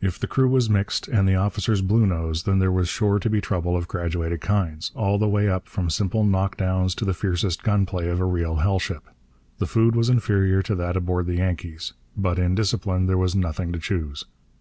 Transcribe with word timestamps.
If 0.00 0.18
the 0.18 0.26
crew 0.26 0.48
was 0.48 0.68
mixed 0.68 1.06
and 1.06 1.28
the 1.28 1.36
officers 1.36 1.80
Bluenose 1.80 2.42
there 2.42 2.72
was 2.72 2.88
sure 2.88 3.20
to 3.20 3.30
be 3.30 3.40
trouble 3.40 3.76
of 3.76 3.86
graduated 3.86 4.40
kinds, 4.40 4.90
all 4.96 5.16
the 5.16 5.28
way 5.28 5.48
up 5.48 5.68
from 5.68 5.90
simple 5.90 6.24
knock 6.24 6.56
downs 6.56 6.92
to 6.96 7.04
the 7.04 7.14
fiercest 7.14 7.62
gun 7.62 7.86
play 7.86 8.08
of 8.08 8.18
a 8.18 8.24
real 8.24 8.56
hell 8.56 8.80
ship. 8.80 9.04
The 9.58 9.68
food 9.68 9.94
was 9.94 10.10
inferior 10.10 10.60
to 10.62 10.74
that 10.74 10.96
aboard 10.96 11.26
the 11.26 11.36
Yankees. 11.36 11.92
But 12.16 12.36
in 12.36 12.56
discipline 12.56 13.06
there 13.06 13.16
was 13.16 13.36
nothing 13.36 13.70
to 13.70 13.78
choose. 13.78 14.24